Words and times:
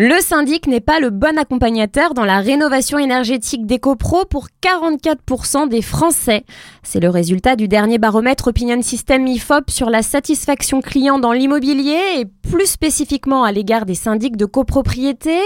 Le 0.00 0.20
syndic 0.20 0.68
n'est 0.68 0.78
pas 0.78 1.00
le 1.00 1.10
bon 1.10 1.36
accompagnateur 1.36 2.14
dans 2.14 2.24
la 2.24 2.38
rénovation 2.38 3.00
énergétique 3.00 3.66
des 3.66 3.80
copros 3.80 4.26
pour 4.26 4.46
44% 4.62 5.68
des 5.68 5.82
Français. 5.82 6.44
C'est 6.84 7.00
le 7.00 7.10
résultat 7.10 7.56
du 7.56 7.66
dernier 7.66 7.98
baromètre 7.98 8.46
Opinion 8.46 8.80
System 8.80 9.26
IFOP 9.26 9.68
sur 9.68 9.90
la 9.90 10.02
satisfaction 10.02 10.82
client 10.82 11.18
dans 11.18 11.32
l'immobilier 11.32 11.98
et 12.18 12.26
plus 12.48 12.66
spécifiquement 12.66 13.42
à 13.42 13.50
l'égard 13.50 13.86
des 13.86 13.96
syndics 13.96 14.36
de 14.36 14.44
copropriété. 14.44 15.36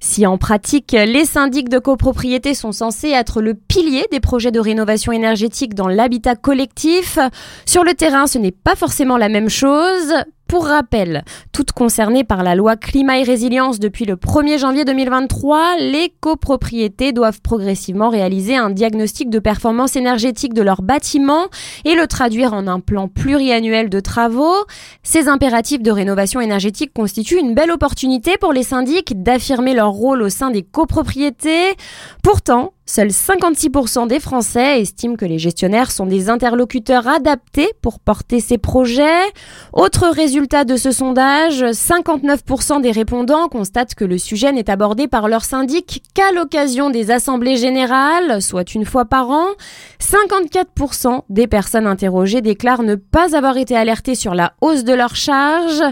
Si 0.00 0.26
en 0.26 0.38
pratique, 0.38 0.92
les 0.92 1.26
syndics 1.26 1.68
de 1.68 1.78
copropriété 1.78 2.54
sont 2.54 2.72
censés 2.72 3.10
être 3.10 3.42
le 3.42 3.52
pilier 3.52 4.06
des 4.10 4.20
projets 4.20 4.50
de 4.50 4.60
rénovation 4.60 5.12
énergétique 5.12 5.74
dans 5.74 5.88
l'habitat 5.88 6.36
collectif, 6.36 7.18
sur 7.66 7.84
le 7.84 7.92
terrain, 7.92 8.26
ce 8.26 8.38
n'est 8.38 8.50
pas 8.50 8.76
forcément 8.76 9.18
la 9.18 9.28
même 9.28 9.50
chose. 9.50 10.14
Pour 10.50 10.66
rappel, 10.66 11.22
toutes 11.52 11.70
concernées 11.70 12.24
par 12.24 12.42
la 12.42 12.56
loi 12.56 12.74
climat 12.74 13.20
et 13.20 13.22
résilience 13.22 13.78
depuis 13.78 14.04
le 14.04 14.16
1er 14.16 14.58
janvier 14.58 14.84
2023, 14.84 15.76
les 15.78 16.12
copropriétés 16.18 17.12
doivent 17.12 17.40
progressivement 17.40 18.08
réaliser 18.08 18.56
un 18.56 18.70
diagnostic 18.70 19.30
de 19.30 19.38
performance 19.38 19.94
énergétique 19.94 20.52
de 20.52 20.62
leur 20.62 20.82
bâtiment 20.82 21.46
et 21.84 21.94
le 21.94 22.08
traduire 22.08 22.52
en 22.52 22.66
un 22.66 22.80
plan 22.80 23.06
pluriannuel 23.06 23.88
de 23.90 24.00
travaux. 24.00 24.66
Ces 25.04 25.28
impératifs 25.28 25.82
de 25.82 25.92
rénovation 25.92 26.40
énergétique 26.40 26.92
constituent 26.92 27.38
une 27.38 27.54
belle 27.54 27.70
opportunité 27.70 28.36
pour 28.36 28.52
les 28.52 28.64
syndics 28.64 29.22
d'affirmer 29.22 29.72
leur 29.72 29.90
rôle 29.90 30.20
au 30.20 30.30
sein 30.30 30.50
des 30.50 30.64
copropriétés. 30.64 31.76
Pourtant, 32.24 32.72
Seuls 32.92 33.12
56% 33.12 34.08
des 34.08 34.18
Français 34.18 34.80
estiment 34.80 35.14
que 35.14 35.24
les 35.24 35.38
gestionnaires 35.38 35.92
sont 35.92 36.06
des 36.06 36.28
interlocuteurs 36.28 37.06
adaptés 37.06 37.70
pour 37.82 38.00
porter 38.00 38.40
ces 38.40 38.58
projets. 38.58 39.30
Autre 39.72 40.08
résultat 40.08 40.64
de 40.64 40.74
ce 40.74 40.90
sondage, 40.90 41.62
59% 41.62 42.80
des 42.80 42.90
répondants 42.90 43.46
constatent 43.46 43.94
que 43.94 44.04
le 44.04 44.18
sujet 44.18 44.50
n'est 44.50 44.68
abordé 44.68 45.06
par 45.06 45.28
leur 45.28 45.44
syndic 45.44 46.02
qu'à 46.14 46.32
l'occasion 46.32 46.90
des 46.90 47.12
assemblées 47.12 47.58
générales, 47.58 48.42
soit 48.42 48.74
une 48.74 48.84
fois 48.84 49.04
par 49.04 49.30
an. 49.30 49.46
54% 50.00 51.22
des 51.28 51.46
personnes 51.46 51.86
interrogées 51.86 52.40
déclarent 52.40 52.82
ne 52.82 52.96
pas 52.96 53.36
avoir 53.36 53.56
été 53.56 53.76
alertées 53.76 54.16
sur 54.16 54.34
la 54.34 54.54
hausse 54.62 54.82
de 54.82 54.94
leurs 54.94 55.14
charges. 55.14 55.84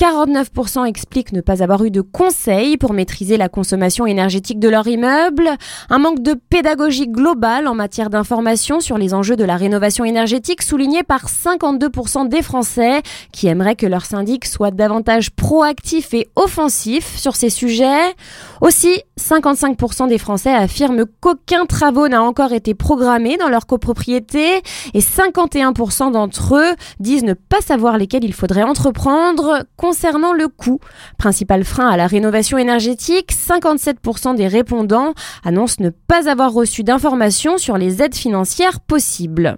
49% 0.00 0.86
expliquent 0.86 1.32
ne 1.32 1.42
pas 1.42 1.62
avoir 1.62 1.84
eu 1.84 1.90
de 1.90 2.00
conseils 2.00 2.78
pour 2.78 2.94
maîtriser 2.94 3.36
la 3.36 3.50
consommation 3.50 4.06
énergétique 4.06 4.58
de 4.58 4.70
leur 4.70 4.86
immeuble. 4.86 5.50
Un 5.90 5.98
manque 5.98 6.22
de 6.22 6.32
pédagogie 6.32 7.06
globale 7.06 7.68
en 7.68 7.74
matière 7.74 8.08
d'information 8.08 8.80
sur 8.80 8.96
les 8.96 9.12
enjeux 9.12 9.36
de 9.36 9.44
la 9.44 9.56
rénovation 9.56 10.06
énergétique 10.06 10.62
souligné 10.62 11.02
par 11.02 11.26
52% 11.26 12.28
des 12.28 12.40
Français 12.40 13.02
qui 13.30 13.48
aimeraient 13.48 13.76
que 13.76 13.84
leur 13.84 14.06
syndic 14.06 14.46
soit 14.46 14.70
davantage 14.70 15.32
proactif 15.32 16.14
et 16.14 16.28
offensif 16.34 17.18
sur 17.18 17.36
ces 17.36 17.50
sujets. 17.50 18.14
Aussi, 18.62 19.02
55% 19.20 20.08
des 20.08 20.16
Français 20.16 20.54
affirment 20.54 21.04
qu'aucun 21.20 21.66
travaux 21.66 22.08
n'a 22.08 22.22
encore 22.22 22.54
été 22.54 22.72
programmé 22.72 23.36
dans 23.36 23.50
leur 23.50 23.66
copropriété 23.66 24.62
et 24.94 25.00
51% 25.00 26.12
d'entre 26.12 26.56
eux 26.56 26.74
disent 27.00 27.22
ne 27.22 27.34
pas 27.34 27.60
savoir 27.60 27.98
lesquels 27.98 28.24
il 28.24 28.32
faudrait 28.32 28.62
entreprendre. 28.62 29.66
Concernant 29.90 30.32
le 30.32 30.46
coût, 30.46 30.78
principal 31.18 31.64
frein 31.64 31.88
à 31.88 31.96
la 31.96 32.06
rénovation 32.06 32.58
énergétique, 32.58 33.32
57% 33.32 34.36
des 34.36 34.46
répondants 34.46 35.14
annoncent 35.44 35.82
ne 35.82 35.90
pas 35.90 36.30
avoir 36.30 36.52
reçu 36.52 36.84
d'informations 36.84 37.58
sur 37.58 37.76
les 37.76 38.00
aides 38.00 38.14
financières 38.14 38.78
possibles. 38.78 39.56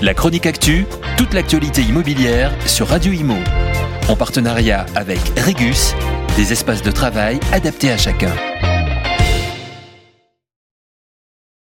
La 0.00 0.14
chronique 0.14 0.46
actu, 0.46 0.86
toute 1.18 1.34
l'actualité 1.34 1.82
immobilière 1.82 2.54
sur 2.64 2.88
Radio 2.88 3.12
Imo. 3.12 3.36
En 4.08 4.16
partenariat 4.16 4.86
avec 4.94 5.20
Regus, 5.36 5.92
des 6.34 6.52
espaces 6.52 6.80
de 6.80 6.90
travail 6.90 7.38
adaptés 7.52 7.90
à 7.90 7.98
chacun. 7.98 8.32